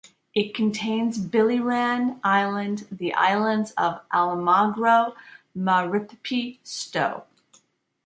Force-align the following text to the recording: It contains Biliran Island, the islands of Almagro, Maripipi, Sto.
It 0.33 0.55
contains 0.55 1.19
Biliran 1.19 2.19
Island, 2.23 2.87
the 2.91 3.13
islands 3.13 3.69
of 3.77 4.01
Almagro, 4.11 5.13
Maripipi, 5.55 6.57
Sto. 6.63 7.25